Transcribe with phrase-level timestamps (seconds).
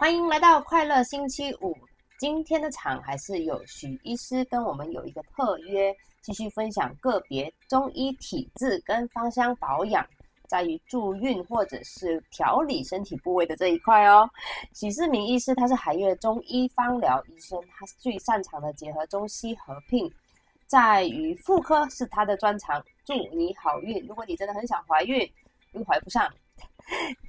[0.00, 1.76] 欢迎来到快乐星期五。
[2.18, 10.02] 今天的场还是有许医师跟我们有一个特约，继续分享个别中医体质跟芳香保养，
[10.48, 14.26] 在于助孕或者是调理身体部位的这一块哦。
[14.72, 20.10] 许世明医师他是海悦中医芳疗医生，他最擅长的结合中西合并，
[20.66, 22.82] 在于妇科是他的专长。
[23.04, 24.02] 祝你好运！
[24.06, 25.30] 如果你真的很想怀孕
[25.72, 26.26] 又怀不上，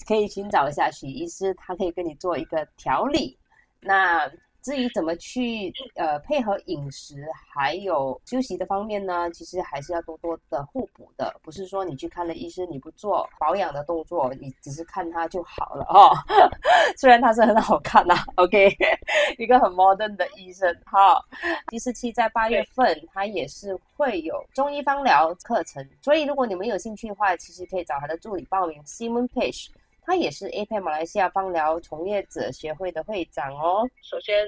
[0.07, 3.37] 可以寻找一下许医师，他可以跟你做一个调理。
[3.81, 4.31] 那。
[4.61, 9.29] 至于怎么去呃配合饮食还有休息的方面呢？
[9.31, 16.11] 其实还是要多多的互补的，不是说你去看了医生，你不做保养的动作，你只是看他就好了哦。
[16.97, 18.75] 虽然他是很好看呐，OK，
[19.37, 20.75] 一个很 modern 的医生。
[20.85, 21.23] 好，
[21.67, 29.69] 第四期在八月份，他也是会有中医方疗课程，所以如果你们有兴趣的话，其实可以找他的助理报名，Simon Page。
[30.11, 33.89] 他也是 APEC 马来西亚芳疗从业者协会的会长哦。
[34.03, 34.45] 首先，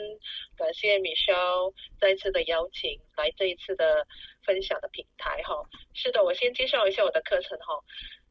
[0.57, 4.05] 感谢 Michelle 再次的邀请来这一次的
[4.45, 5.55] 分享的平台哈。
[5.93, 7.79] 是的，我先介绍一下我的课程哈。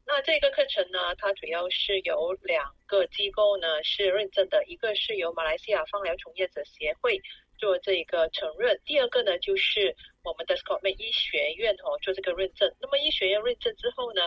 [0.05, 7.19] 那这个课程呢，它主要是有两个机构呢是认证的，一个是由马来西亚芳疗从业者协会
[7.57, 12.71] 做这个承认，第二个呢就是我们的 Scottman 医学院哦做这个认证。
[12.79, 14.21] 那么医学院认证之后呢？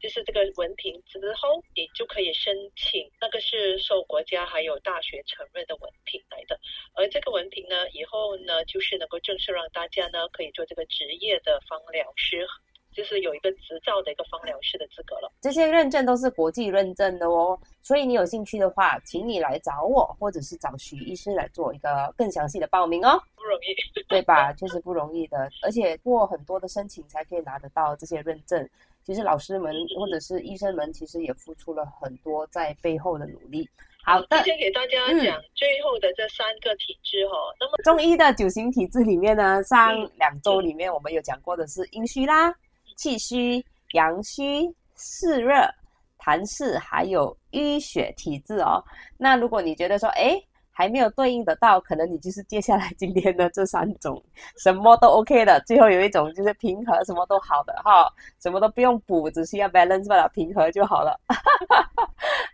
[0.00, 6.58] 就是这个文凭之后，你就可以申请，那个是受国家还有大学承认的文凭来的。
[6.94, 12.46] 而这个文凭呢，以后呢，就是能够正式让大家呢可以做这个职业的芳疗师，
[12.92, 15.30] 就是有一个执照的一个芳疗师的资格了。
[15.40, 23.20] 这些认证都是国际认证的哦，所以你有兴趣的话，请你来找我，或者是找徐医师来做一个更详细的报名哦。
[23.36, 24.52] 不容易，对吧？
[24.52, 28.68] 确实不容易的，而且过很多的申请才可以拿得到这些认证。
[29.08, 33.66] 其实老师们或者是医生们，其实也付出了很多在背后的努力。
[34.04, 37.34] 好的，今天给大家讲最后的这三个体质哈。
[37.58, 42.54] 那么中医的九型体质里面呢，上两周里面我们有讲过的是阴虚啦、
[42.98, 45.54] 气虚、阳虚、湿热、
[46.18, 48.84] 痰湿，还有淤血体质哦。
[49.16, 50.38] 那如果你觉得说，哎。
[50.78, 54.22] 还没有对应得到，可能你就是接下来今天的这三种，
[54.58, 55.60] 什么都 OK 的。
[55.66, 58.08] 最后有一种就是平和，什么都好的哈，
[58.40, 61.18] 什么都不用补，只需要 balance 把它平和就好了。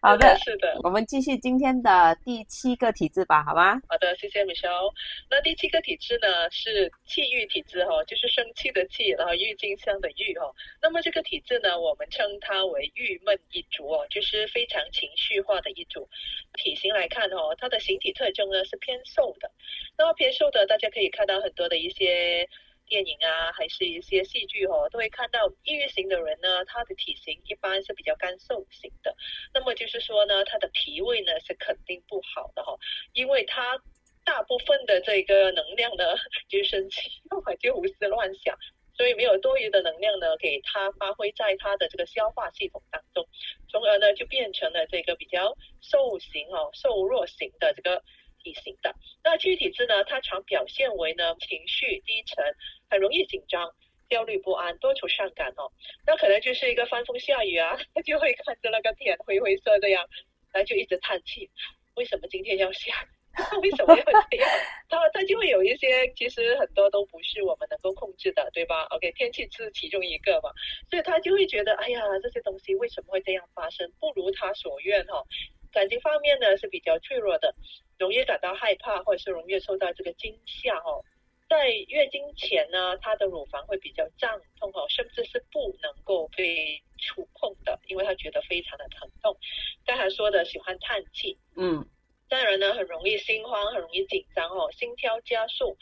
[0.05, 3.81] 好的，是的，我们继续今天的第七个体质吧，好吗？
[3.89, 4.93] 好的，谢谢 Michelle。
[5.31, 10.45] 那第七个体质呢是气郁体质哈，就是生气的气，然后郁金香的郁哈。
[10.83, 16.07] 那么这个体质呢，我们称它为郁闷一族哦，就是非常情绪化的一组。
[16.53, 18.13] 体型来看哦，它的形体。
[18.15, 19.51] 特征呢是偏瘦的，
[19.99, 22.49] 那么偏瘦的，大家可以看到很多的一些
[22.87, 29.15] 电影啊，还是一些戏剧哦，都会看到抑郁型的人呢，他的体型一般是比较干瘦型的。
[29.53, 32.77] 那么就是说呢，他的脾胃呢是肯定不好的哈，
[33.13, 33.79] 因为他
[34.25, 36.05] 大部分的这个能量呢
[36.49, 37.01] 就是生气，
[37.61, 38.57] 就胡思乱想，
[38.97, 43.27] 所以没有多余的能量呢给他发挥在他的这个消化系统当中，
[43.69, 48.03] 从而呢就变成了这个比较瘦型哦，瘦弱型的这个。
[48.45, 48.95] 体型的
[49.25, 50.05] 那具体质呢？
[50.05, 52.45] 它常表现为呢情绪低沉，
[52.91, 53.75] 很容易紧张、
[54.11, 55.73] 焦虑不安、多愁善感哦。
[56.07, 60.05] 那可能就是一个翻风下雨啊，他 就会看着那个天灰灰色的呀，
[60.53, 61.51] 然后就一直叹气。
[61.97, 62.93] 为什么今天要下？
[63.63, 64.49] 为什么要这样？
[64.89, 70.51] 他他就会有一些，其实很多都不是我们能够控制的，对吧？OK，天气是其中一个嘛，
[70.89, 73.91] 所以他就会觉得，哎呀，这些东西为什么会这样发生？
[73.99, 75.25] 不如他所愿哈。
[75.75, 77.53] 感情方面呢是比较脆弱的，
[77.99, 81.05] 容易感到害怕，或者是容易受到这个惊吓哦。
[81.49, 89.37] 在月经前呢，她的乳房会比较胀痛哦，甚至是不能够被触碰的，因为她觉得非常的疼痛。
[89.85, 91.85] 刚才说的喜欢叹气，嗯，
[92.29, 95.77] 当然呢很容易心慌，很容易紧张哦，心跳加速。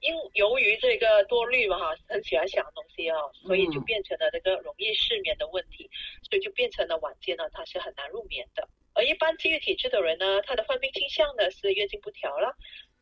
[0.00, 5.90] 因由于这个多虑嘛哈，很喜欢想东西哦，所以就变成了这个容易失眠的问题，
[6.28, 8.68] 所以就变成了晚间呢，他是很难入眠的。
[8.94, 12.54] 而一般积郁体质的人呢，他的患病倾向呢是月经不调了，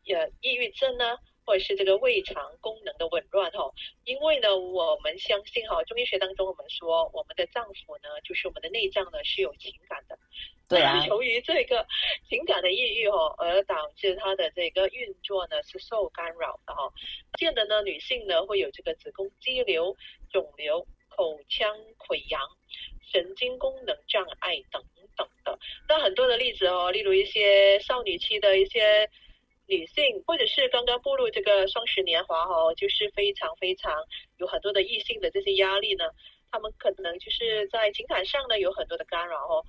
[0.03, 3.71] 也抑郁症呢，或者是这个胃肠功能的紊乱哈。
[4.03, 10.17] 因为呢，我们相信哈，中医学当中我们说，我们的脏腑呢，就是我们的内脏呢是有情感的。
[10.67, 11.05] 对啊。
[11.05, 11.85] 由于这个
[12.27, 16.91] 情感的抑郁哈，而导致它的这个运作呢是受干扰的哈。
[17.37, 19.95] 见的呢，女性呢会有这个子宫肌瘤、
[20.31, 22.41] 肿瘤、口腔溃疡、
[23.11, 24.83] 神经功能障碍等。
[26.27, 29.09] 的例子哦，例如一些少女期的一些
[29.67, 33.93] 女性，或者是刚刚步入这个双十年华哦，就是非常非常
[34.37, 36.05] 有很多的异性的这些压力呢，
[36.51, 39.63] 他们可能就是在情感上呢有很多的干扰哦。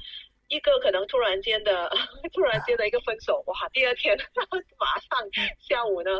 [0.55, 1.91] 一个可能突然间的
[2.33, 4.17] 突然间的一个分手，哇， 第二天
[4.79, 5.19] 马上
[5.59, 6.11] 下午呢，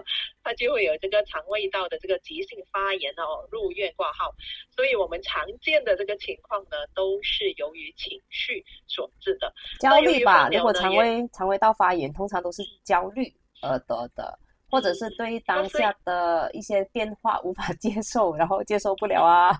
[0.43, 4.35] 他就会有这个肠胃道的这个急性发炎哦，入院挂号。
[4.75, 10.49] 所以我们常见的这个情况呢，都是由于情绪所致的焦虑吧。
[10.51, 13.33] 如果肠胃肠胃道发炎，通常都是焦虑
[13.63, 14.37] 而得的。
[14.71, 19.57] 或者是对当下的一些变化无法接受， 然后接受不了啊，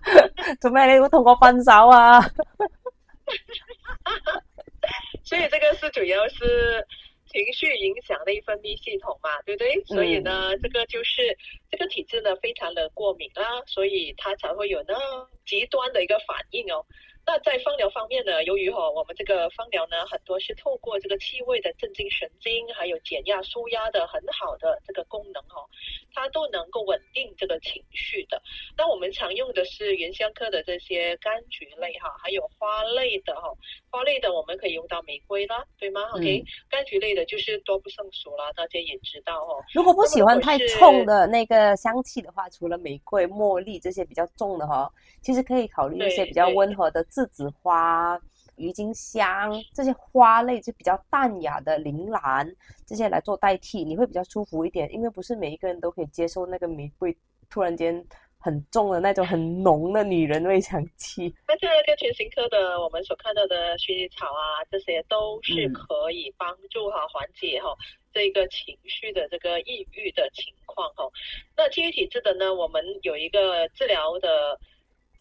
[0.61, 2.21] 做咩你会同我分手啊？
[5.23, 6.87] 所以这个是主要是
[7.27, 9.85] 情绪影响内分泌系统嘛，对不对？
[9.85, 11.37] 所以呢，这个就是
[11.71, 14.95] 这个体质呢非常的过敏啦，所以它才会有那
[15.45, 16.85] 极端的一个反应哦。
[17.27, 25.65] 那在芳疗方面呢，由于哈我们这个芳疗呢，很多是透过这个气味的镇静神经，还有减压舒压的很好的这个功能哦，
[26.13, 28.41] 它都能够稳定这个情绪的。
[28.77, 33.49] 那我们常用的是原香科的这些柑橘类哈，还有花类的哈，
[33.91, 39.65] 花类的我们可以用到玫瑰啦，对吗？OK，柑橘类的就是多不胜数啦，大家也知道哦。
[39.73, 44.93] 如果不喜欢太冲的那个香气的话，除了玫瑰、茉莉这些比较重的哈，
[45.23, 47.03] 其实可以考虑一些比较温和的。
[47.15, 48.21] 栀子花、
[48.57, 52.53] 郁金香这些花类就比较淡雅的铃兰
[52.85, 54.93] 这些来做代替，你会比较舒服一点。
[54.93, 57.17] 因为不是每一个人都可以接受那个玫瑰
[57.49, 58.05] 突然间
[58.39, 61.33] 很重的那种很浓的女人味香气。
[61.47, 67.69] 那这个全形科的我们所看到的薰衣草啊，这些都是可以帮助哈缓解哈
[68.13, 71.09] 这个情绪的这个抑郁的情况哈。
[71.57, 74.59] 那基于体质的呢，我们有一个治疗的。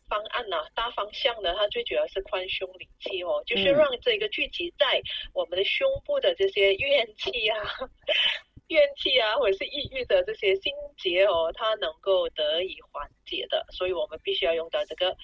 [0.08, 5.02] 方案呢，大方向呢，它最主要是宽胸理气哦，就是让这个聚集在
[5.34, 7.58] 我们的胸部的这些怨气啊、
[8.68, 13.66] 怨气啊，或者是抑郁的这些心结哦，它能够得以缓解的。
[13.72, 15.16] 所以我们必须要用到这个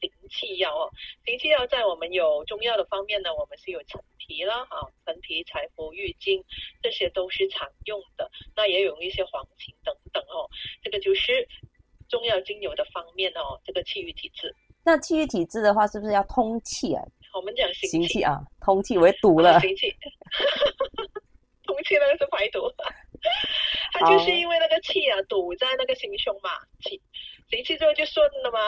[0.00, 0.90] 行气药哦。
[1.24, 6.44] 行气药在我们有中药的方面呢，我们是有陈皮啦，啊，陈皮、柴胡、郁金，
[6.82, 8.30] 这些都是常用的。
[8.54, 10.48] 那也有一些黄芩等等哦，
[10.82, 11.48] 这个就是。
[12.08, 14.54] 中药精油的方面哦，这个气郁体质。
[14.84, 17.02] 那气郁体质的话，是不是要通气啊？
[17.34, 19.58] 我们讲行气啊，通气为堵了。
[19.60, 19.90] 行气，
[21.66, 22.60] 通气那个是排毒，
[23.92, 26.50] 它就是因为那个气啊堵在那个心胸嘛，
[26.84, 27.00] 气。
[27.48, 28.58] 行气之后就顺了吗？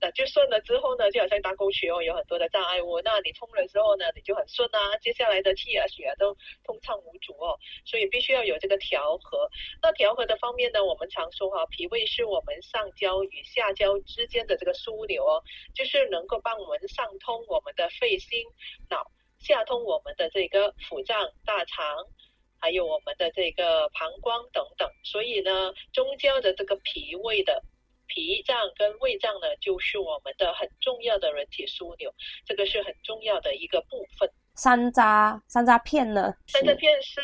[0.00, 3.00] 那就顺了之后呢，就好像大沟渠哦，有很多的障碍物。
[3.00, 4.96] 那你通了之后呢，你就很顺啊。
[4.98, 6.32] 接下来的气啊、血啊都
[6.62, 7.58] 通畅无阻哦。
[7.84, 9.50] 所以必须要有这个调和。
[9.82, 15.42] 那调和的方面呢，我们常说哈，脾胃是我们上焦与下焦之间的这个枢纽哦，
[15.74, 18.44] 就是能够帮我们上通我们的肺、心、
[18.88, 19.02] 脑，
[19.40, 22.06] 下通我们的这个腑脏、大肠，
[22.60, 24.88] 还有我们的这个膀胱等等。
[25.02, 27.64] 所以呢，中焦的这个脾胃的。
[28.08, 32.12] 脾脏跟胃脏呢，就是我们的很重要的人体枢纽，
[32.44, 34.28] 这个是很重要的一个部分。
[34.56, 36.34] 山楂，山楂片呢？
[36.46, 37.20] 山楂片是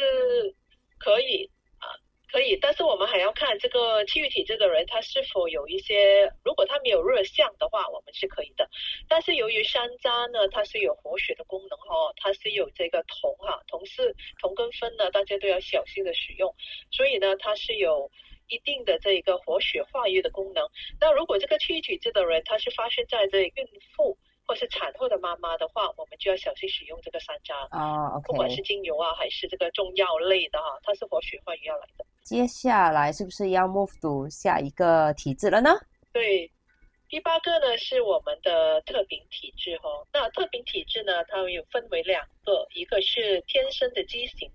[0.99, 1.89] 可以啊，
[2.31, 8.69] 可以，但是我们还要看这个气郁体质的人，他是否有一些，如果他没有热象的话，我们是可以的。
[9.09, 16.55] 但是由于山楂呢，它是有活血的功能哦，它是有这个铜哈，铜是铜跟酚呢，大家都要小心的使用，
[16.93, 18.11] 所以呢，它是有。
[18.49, 20.65] 一定的这一个活血化瘀的功能。
[21.01, 28.19] 那如果这个气郁体质的人，他是发生在这孕妇或是产后的妈妈的话，我们就要小心使用这个山楂啊。
[28.25, 32.05] 不管是精油啊，还是这个中药类的哈，它是活血化瘀要来的。
[32.23, 35.71] 接下来是不是要 move to 下一个体质了呢？
[36.13, 36.51] 对，
[37.09, 39.89] 第八个呢是我们的特禀体质哈。
[40.13, 44.51] 那特禀体质呢，它有分为两个，一个是天生的畸形。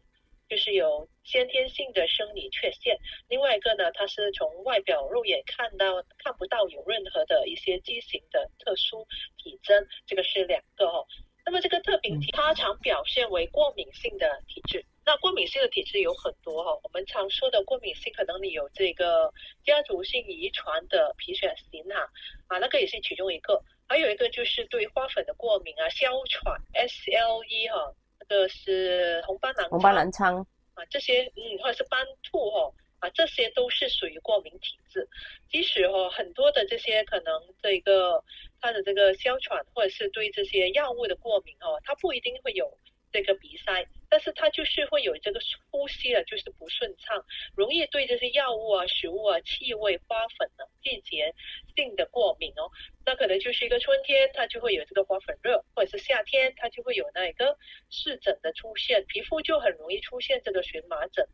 [0.49, 9.05] 就是有先天性的生理缺陷，另外一个呢，它是从外表肉眼看到看不到有任何的一些畸形的特殊
[9.37, 11.05] 体征，这个是两个哦。
[11.45, 14.83] 那么这个特禀体，它常表现为过敏性的体质。
[15.05, 19.31] 那过敏性的体质有很多哈，我们常说的过敏性，可能你有这个
[19.63, 22.09] 家族性遗传的皮癣型哈，
[22.47, 23.63] 啊，那个也是其中一个。
[23.87, 27.93] 还有一个就是对花粉的过敏啊，哮喘 SLE 哈。
[28.29, 30.37] 个是红斑狼红斑狼疮
[30.75, 35.05] 啊，这些嗯，或者是斑兔哦，啊，这些都是属于过敏体质。
[35.49, 38.23] 即使哦，很多的这些可能这个
[38.61, 42.77] 它的这个哮喘，或者是对这些药物的过敏哦，它不一定会有。
[43.11, 45.39] 这个鼻塞，但是它就是会有这个
[45.71, 51.33] 呼吸啊，就是不顺畅，容易对这些药物啊、食物啊、气味、花粉啊季节
[51.75, 52.69] 性的过敏哦。
[53.09, 57.57] 那可能就是一个春天，它就会有这个花粉热，或者是夏天，它就会有那一个
[57.89, 61.27] 湿疹的出现，皮肤就很容易出现这个荨麻疹。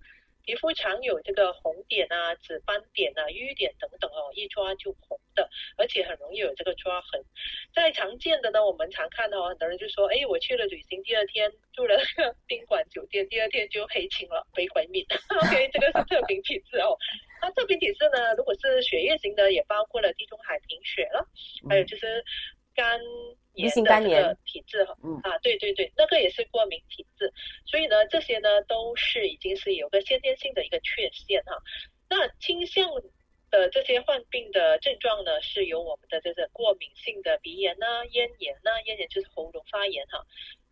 [0.45, 7.19] 皮肤常有这个红点啊、紫斑点啊、瘀点等等哦，一抓就红的，而且很容易有这个抓痕。
[7.73, 11.97] 再常见的呢，我们常看到很多人就说，哎，我去了旅行，第二天住了
[12.45, 15.03] 宾馆 酒店，第二天就黑青了，被毁灭。
[15.41, 16.95] OK，这个是特禀体质哦。
[17.41, 21.27] 那特禀体质呢，如果是血液型的，也包括了地中海贫血了，
[21.67, 22.23] 还有就是
[22.75, 22.99] 肝。
[23.55, 27.31] 炎的这个体质哈，啊，对对对，那个也是过敏体质，
[27.65, 31.57] 所以呢，这些呢都是已经是有个先天性的一个缺陷哈。
[32.09, 32.87] 那倾向
[33.49, 40.23] 的这些患病的症状呢，是由我们的这个过敏性的鼻炎呐、咽炎呐，咽炎就是喉咙发炎哈，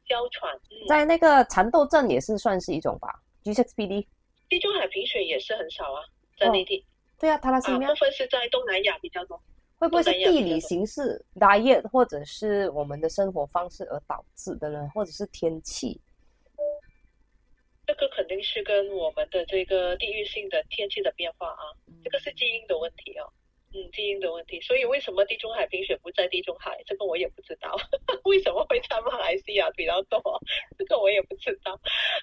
[0.08, 0.60] 哮喘。
[0.88, 3.08] 在那个蚕豆症也是算是一种吧
[3.44, 4.06] ，G6PD。
[4.50, 6.04] 地中海贫血也是很少啊，
[6.38, 6.86] 在内地。
[7.20, 9.42] 对啊，它那是部分是在东南亚比较多。
[9.84, 14.90] 会不会是地理形势、diet 或者是我们的生活方式而导致的呢？
[14.96, 16.00] 或者是天气？
[17.86, 21.63] 这个肯定是跟我们的这个地域性的天气的变化啊，
[22.02, 23.28] 这个是基因的问题哦，
[23.74, 24.62] 嗯，基因的问题。
[24.62, 26.82] 所以为什么地中海冰雪不在地中海？
[26.86, 27.75] 这个我也不知道。
[28.24, 30.18] 为什么会在马来西亚比较多？
[30.78, 31.78] 这个我也不知道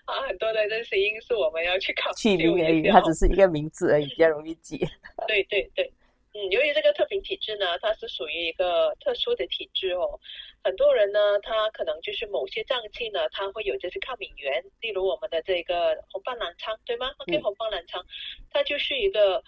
[0.06, 0.26] 啊。
[0.26, 2.38] 很多的这些因素我们要去考虑。
[2.38, 4.78] 名而已，它只是一个名字而已，比较容易记。
[5.28, 5.92] 对 对对。
[6.32, 10.20] 嗯，由于这个特禀体质呢，它是属于一个特殊的体质哦。
[10.62, 18.04] 很多人呢，他可能就是某些脏器呢，他会有这些抗敏源，例如我们的这个红斑狼疮，对吗？OK，红斑狼疮，
[18.50, 19.42] 它就是一个。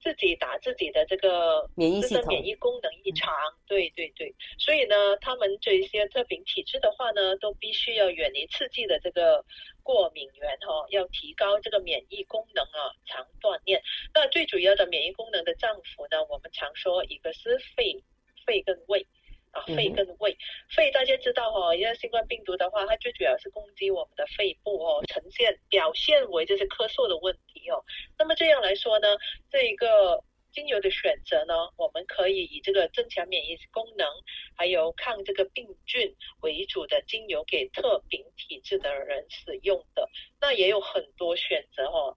[0.00, 3.34] 自己打自己的这个免疫系统，免疫功能异常，
[3.66, 9.44] 对对对，所以呢，他们这些特禀体质的话呢，都必须要远离刺激的这个
[9.82, 13.82] 过敏源哈，要提高这个免疫功能啊，常锻炼。
[14.14, 18.02] 那最主要的免疫功能的脏腑呢，我们常说一个是肺，
[18.46, 19.06] 肺跟胃。
[19.50, 20.36] 啊，肺跟胃，
[20.68, 27.82] 肺大家知道哈，因为新冠病毒的话，它最主要是攻击我们的肺部哦，呈现表现为就是咳嗽的问题哦。
[28.18, 29.16] 那么这样来说呢，
[29.50, 34.06] 这一个精油的选择呢，我们可以以这个增强免疫功能，
[34.54, 40.06] 还有抗这个病菌为主的精油给特禀体质的人使用的，
[40.38, 42.14] 那也有很多选择哈。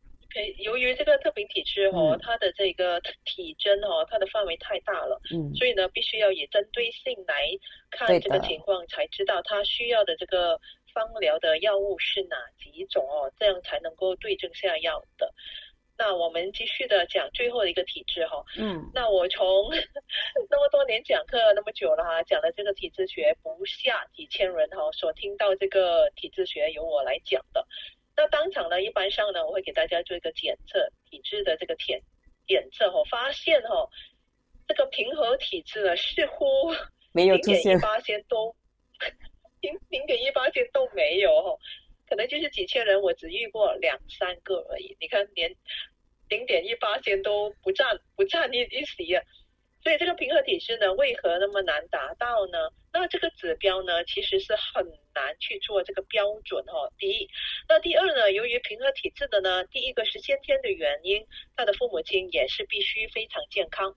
[0.58, 7.46] 由于这个特禀体质哦，它的这个体征哦，它的范围太大了，嗯，所以呢，必须要以针对性来
[7.90, 10.60] 看这个情况，才知道他需要的这个
[10.94, 15.34] 方疗的药物是哪几种哦，这样才能够对症下药的。
[15.98, 19.70] 那我们继续的讲最后的一个体质哈，嗯，那我从
[20.50, 27.68] 那么多年讲课那么久了哈，讲的这个体质学不下几千人哈，所听到这个体质学由我来讲的。
[28.16, 32.02] 那当场呢，一般上呢，我会给大家做一个检测体质的这个检
[32.48, 33.90] 检测哦，发现哈，
[34.68, 36.46] 这个平和体质呢，似乎
[37.14, 38.56] 没有出现，八千都
[39.62, 41.58] 零零点一八千都没有哈，
[42.08, 44.96] 可能就是几千人，我只遇过两三个而已。
[45.00, 45.56] 你看，连
[46.30, 49.24] 零点一八千都不占不占一一席啊。
[49.84, 52.70] 所以这个平和体质呢，为何那么难达到呢？
[53.02, 56.94] 那这个指标呢，其实是很难去做这个标准哦。
[57.00, 57.28] 第一，
[57.68, 63.96] 那第二呢，由于平和体质的呢，第一个是先天的原因，他的父母亲也是必须非常健康，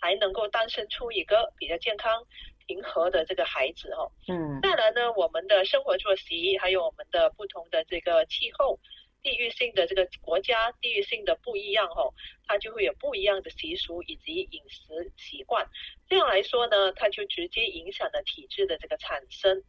[0.00, 2.24] 才能够诞生出一个比较健康、
[2.68, 4.12] 平和的这个孩子哦。
[4.28, 4.60] 嗯。
[4.62, 8.78] 再来呢，我们的生活作息，还有我们的不同的这个气候。
[9.22, 12.12] 地域性的这个国家，地域性的不一样哈，
[12.46, 15.68] 它就会有不一样的习俗以及饮食习惯。
[16.08, 19.62] 这样来说呢，它就直接影响了体质的这个产生。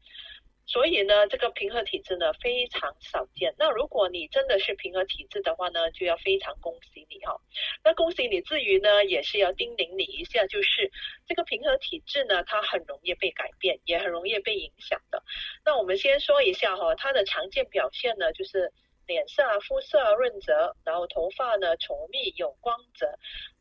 [0.67, 3.53] 所以呢，这个平和体质呢非常少见。
[3.58, 7.36] 那如果你真的是平和体质的话呢，就要非常恭喜你哈。
[7.84, 10.89] 那恭喜你之余呢，也是要叮咛你一下，就是
[11.27, 15.22] 这个平和体质呢，它很容易被改变，也很容易被影响的。
[15.65, 18.72] 那我们先说一下哈，它的常见表现呢，就是。
[19.11, 23.05] 脸色，肤色润泽，然后头发呢稠密有光泽，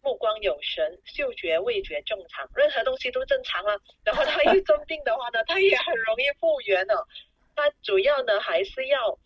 [0.00, 3.74] 目光有神，嗅觉味觉正常，任何东西都正常啊。
[4.04, 7.04] 然后他一生 病的话呢，他也很容易复原了。
[7.56, 9.18] 他主要呢还是要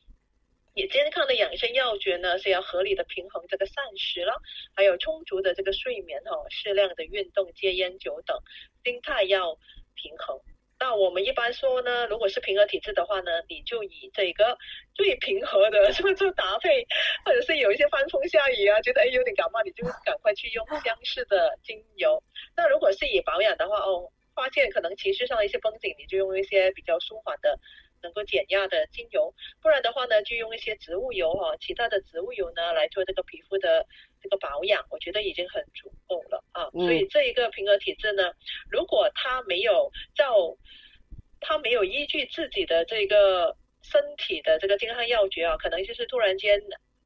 [0.73, 4.41] 以健康的养生要诀呢，是要合理的平衡这个膳食了，
[4.75, 8.35] 还有充足的这个睡眠哈，适量的运动，戒烟酒等，
[8.83, 9.59] 心态要
[9.95, 10.41] 平衡。
[10.79, 14.59] 那我们一般说呢，如果是平和体质的话呢，你就以这个
[14.95, 16.87] 最平和的这么做搭配，
[17.25, 22.23] 或者是有一些翻风下雨啊，觉得哎有点感冒，你就赶快去用相似的精油。
[22.57, 27.59] 那如果是以保养的话，哦，发现可能情绪上的一些绷紧，你就用一些比较舒缓的、
[28.03, 29.33] 能够减压的精油。
[29.63, 33.87] 不然的话呢，就用一些植物油哈，其他的植物油呢来做这个皮肤的
[34.21, 35.91] 这个保养，我觉得已经很足
[36.55, 36.71] 啊。
[36.73, 38.33] 所以这一个平和体质呢，
[38.71, 40.57] 如果他没有照
[41.41, 46.59] 他没有依据自己的这个身体的这个健康要诀啊，可能就是突然间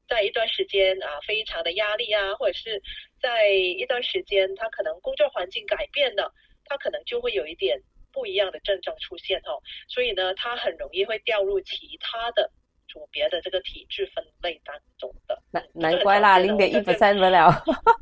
[0.07, 2.81] 在一段时间啊，非常的压力啊，或者是
[3.21, 7.77] 在一段时间他可能工作环境改变了，他可能就会有一点
[8.13, 9.59] 不一样的症状出现哦。
[9.89, 12.49] 所以呢，他很容易会掉入其他的
[12.89, 15.41] 组别的这个体质分类当中的。
[15.51, 17.49] 难难怪啦，零点一 percent 不了，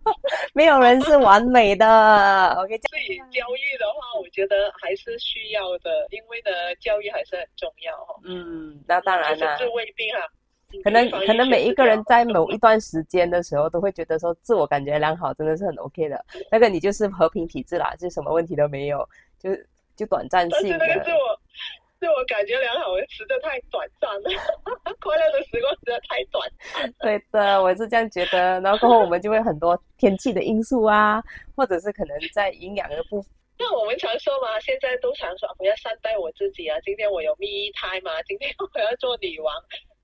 [0.55, 1.85] 没有人是完美的。
[2.57, 8.15] OK，所以教育的话，我觉得还是需要的，因为呢，教育还是很重要哈。
[8.23, 9.57] 嗯，那当然了。
[9.57, 10.21] 治未病啊。
[10.83, 16.25] 可能可能每一个人在某一段时间的时候，都会觉得说自我感觉良好，真的是很 OK 的。
[16.51, 19.07] 那个你就是和平体质啦，就什么问题都没有，
[19.39, 19.49] 就
[19.95, 20.77] 就短暂性的。
[20.77, 21.39] 但是那个自我
[21.99, 24.29] 自我感觉良好，实在太短暂了，
[25.01, 26.49] 快乐的时光实在太短。
[26.99, 28.59] 对的，我是这样觉得。
[28.61, 31.21] 然后过后我们就会很多天气的因素啊，
[31.55, 33.31] 或者是可能在营养的部分。
[33.59, 36.77] 那我们常说嘛，现在都常说我要善待我自己啊。
[36.81, 39.53] 今天我有蜜胎嘛， 今天我要做女王。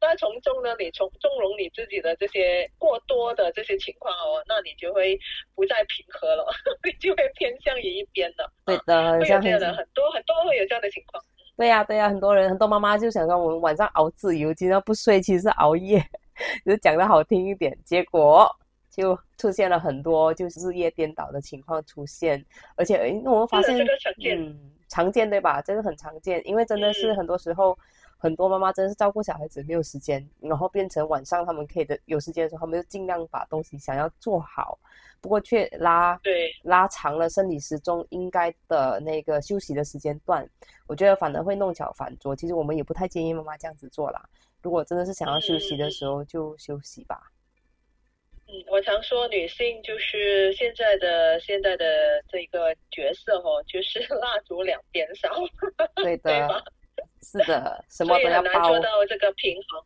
[0.02, 5.18] 那从中呢，你从纵容你自己的这些过多的这些情况哦，那你就会
[5.56, 6.44] 不再平和了，
[6.84, 8.50] 你就会偏向于一边的。
[8.66, 11.24] 对的，会有这样的很多很多会有这样的情况。
[11.56, 16.04] 对呀对呀，很多人很多妈妈就想说，我们晚上熬自由，今天不睡，其实是熬夜，
[16.66, 18.50] 就讲的好听一点，结果
[18.90, 22.44] 就出现了很多就是日夜颠倒的情况出现，
[22.76, 23.78] 而且哎，我们发现
[24.36, 25.62] 嗯常见对吧？
[25.62, 27.78] 这个很常见，因为真的是很多时候。
[28.24, 34.80] 很多妈妈真的是照顾小孩子没有时间，然后变成晚上他们可以的有时间的时候，他们就尽量把东西想要做好，
[35.20, 40.50] 不过却拉对拉长了生理时钟应该的那个休息的时间段，
[40.88, 42.34] 我觉得反而会弄巧反拙。
[42.34, 44.24] 其实我们也不太建议妈妈这样子做啦。
[44.62, 47.30] 如果真的是想要休息的时候，就休息吧。
[48.48, 55.27] 嗯，我常说女性就是现在的现在的这个角色哦，就是蜡烛两边烧，
[56.01, 56.63] 对的。
[57.24, 58.51] 是的，什么都要包。
[58.51, 59.84] 很难做到这个平衡，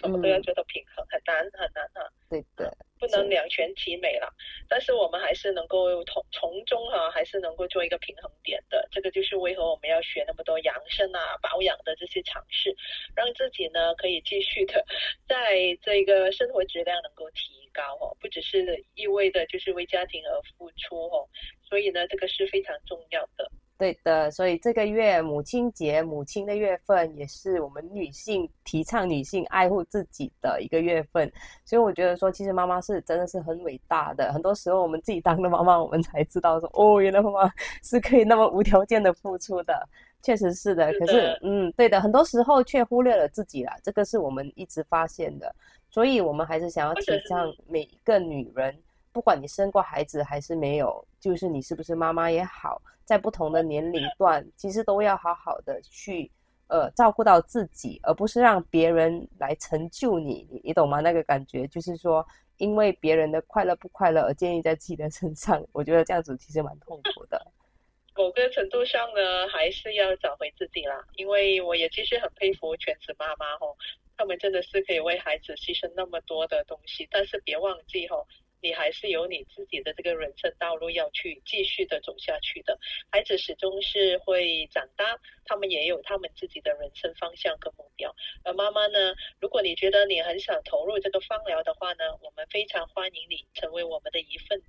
[0.00, 2.10] 什么都要做到平衡，很难很难哈。
[2.30, 4.28] 对的，不能两全其美了。
[4.68, 8.86] 但是我们还是能够从从中哈，还是能够做一个平衡点的。
[8.90, 12.74] 这个就是为何我们要学那么多养生啊、保养的这些尝试，
[13.14, 14.84] 让自己呢可以继续的
[15.28, 21.28] 在这个生活质量能够提高哦，不只是意味的就是为家庭而付出哦。
[21.68, 23.50] 所以呢，这个是非常重要的。
[23.78, 31.30] 对的，所以这个月母亲节，母亲的月份也是我们女性提倡女性爱护自己的一个月份。
[31.64, 34.32] 所以我觉得说，其实妈妈是真的是很伟大的。
[34.32, 37.48] 很多时候我们自己当了妈妈，我们才知道说，哦，原来妈妈
[37.84, 39.88] 是可以那么无条件的付出的。
[40.20, 43.76] 确实是的，可是，嗯，对的，很多时候却忽略了自己啦。
[43.84, 45.54] 这个是我们一直发现的。
[45.88, 48.76] 所以我们还是想要提倡每一个女人。
[49.18, 56.30] 不管你生过孩子还是没有，就是你是不是妈妈也好，在不同的年龄段，其实都要好好的去，
[56.68, 61.00] 呃，照顾到自己，而不是让别人来成就你，你懂吗？
[61.00, 62.24] 那个感觉就是说，
[62.58, 67.44] 因为别人的快乐不快乐而建立在自己的身上，我觉得这样子其实蛮痛苦的。
[68.14, 70.94] 某个程度上呢，还是要找回自己啦。
[71.16, 73.74] 因为我也其实很佩服全职妈妈哦，
[74.16, 78.24] 他们真的是可以为孩子牺牲那么多的东西，但是别忘记哦。
[78.60, 82.78] 你还是有你自己的这个人生道路要去继续的走下去的。
[83.10, 88.14] 孩子始终是会长大，他们也有他们自己的人生方向跟目标。
[88.44, 94.62] 而妈妈呢，如果你觉得你很想投入这个芳疗的话呢，我们非常欢迎你成为我们的一份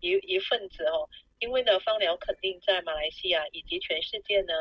[0.00, 1.08] 一一份子哦。
[1.38, 4.52] 因为呢，芳疗肯定在马来西亚以及全世界呢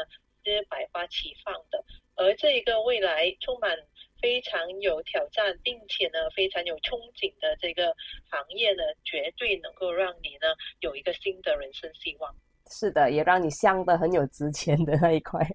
[0.43, 1.83] 是百花齐放的，
[2.15, 3.77] 而这一个未来充满。
[4.23, 7.93] 非常有挑战，并且呢非常有憧憬的这个
[8.31, 10.47] 行业呢，绝对能够让你呢
[10.79, 12.33] 有一个新的人生希望。
[12.71, 15.45] 是的，也让你香的很有值钱的那一块，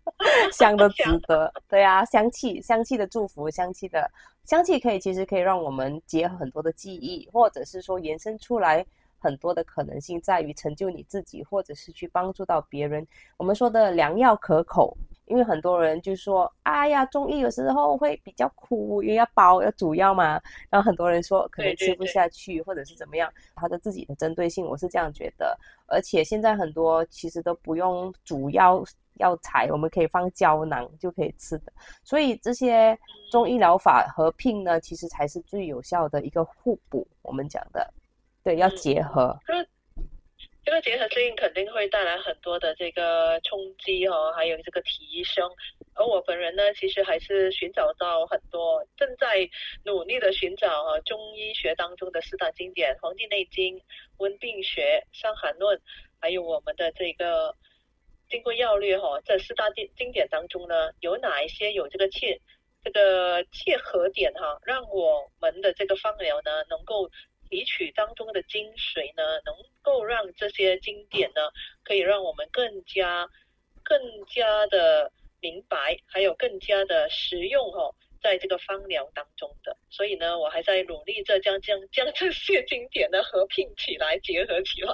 [0.52, 1.50] 香的值得。
[1.66, 4.08] 对啊，香气，香气的祝福，香气的
[4.44, 8.84] 香气可以其实可以让我们结合很多的记忆，或者是说延伸出来
[9.18, 13.08] 很多的可能性，在于成就你自己，或者是去帮助到别人。
[13.38, 14.94] 我们说的良药可口。
[15.28, 20.40] 因为很多人就说，哎呀，中医有时候会比较苦，因为要煲要煮药嘛。
[20.70, 25.58] 然后很多人说可能吃不下去，或者是怎么样，它的自己的针对性，我是这样觉得。
[25.86, 31.72] 而且现在很多其实都不用煮药药材，我们可以放胶囊就可以吃的。
[32.02, 32.98] 所以这些
[33.30, 37.06] 中医疗法合并呢，其实才是最有效的一个互补。
[37.22, 37.92] 我们讲的，
[38.42, 39.38] 对，要结合。
[40.68, 45.50] 这个结合性肯定会带来很多的这个冲击哦，还有这个提升。
[45.94, 49.48] 而我本人呢，其实还是寻找到很多，正在
[49.86, 53.78] 努力的寻找啊，中医学当中的四大经典《黄帝内经》
[54.18, 55.74] 《温病学》《伤寒论》，
[56.20, 57.48] 还有我们的这个
[58.28, 59.18] 《金匮要略》哈。
[59.24, 62.38] 这四大经经典当中呢，有哪一些有这个切
[62.84, 67.10] 这个切合点哈，让我们的这个方疗呢，能够
[67.48, 71.40] 提取当中的精髓呢，能够让这些经典呢，
[71.84, 73.28] 可以让我们更加、
[73.82, 77.90] 更加的明白，还有更加的实用哈，
[78.22, 79.76] 在这个芳疗当中的。
[79.90, 84.92] 所以呢，我还在努力着将将将这些经典呢合并起来，结合起来。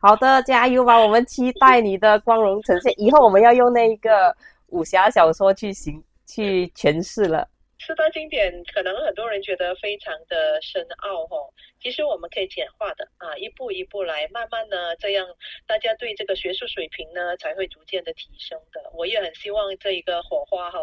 [0.00, 0.98] 好的，加油吧！
[0.98, 2.92] 我们期待你的光荣呈现。
[2.98, 4.36] 以后我们要用那一个
[4.68, 6.02] 武侠小说去行。
[6.28, 7.46] 去诠释了
[7.86, 11.36] 四大经典，可能很多人觉得非常的深奥哈。
[11.80, 15.24] 其实我们可以简化的啊，一步一步来，慢慢呢，这样
[15.68, 18.90] 大家对这个学术水平呢才会逐渐的提升的。
[18.92, 20.80] 我也很希望这一个火花哈，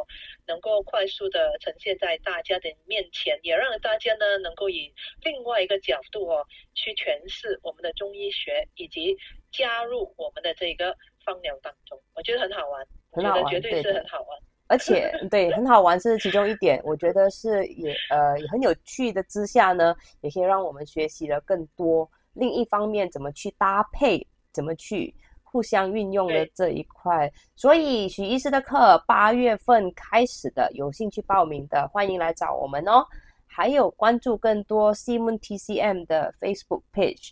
[0.47, 4.93] 能够快速的呈现在大家的面前，也让大家呢能够以
[5.25, 9.17] 另外一个角度哦去诠释我们的中医学，以及
[9.51, 12.01] 加入我们的这个芳疗当中。
[12.15, 14.39] 我觉得很好玩，我觉得，绝对是很好玩。
[14.73, 22.09] 而且对很好玩是其中一点，我觉得是也呃也很有趣的之下呢，也可以让我们学习了更多。
[22.33, 27.31] 另一方面，怎么去搭配，怎么去互相运用的这一块。
[27.55, 33.05] 所以许医师的课八月份开始的，有兴趣报名的欢迎来找我们哦。
[33.45, 37.29] 还有关注更多 Simon TCM 的 Facebook page。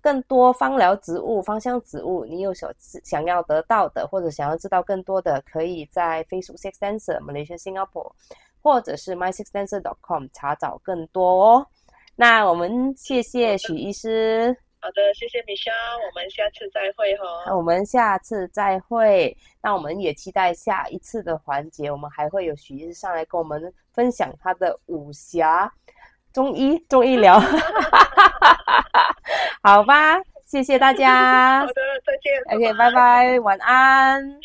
[0.00, 8.12] 更多芳疗植物、芳香植物，你有所想要得到的，或者想要知道更多的，可以在 Facebook Six Dancer Malaysia Singapore，
[8.62, 11.66] 或者是 My Six Dancer dot com 查找更多哦。
[12.16, 14.56] 那我们谢谢许医师。
[14.82, 17.24] 好的，谢谢米莎，我们下次再会哈。
[17.46, 19.36] 那我们下次再会。
[19.62, 25.70] 那我们也期待下一次的环节，我们还会有许医师上来跟我们分享他的武侠。
[26.32, 27.38] 中医，中医疗，
[29.62, 31.60] 好吧，谢谢大家。
[31.66, 31.72] 好的，
[32.06, 32.40] 再见。
[32.56, 34.40] OK，拜拜，晚安。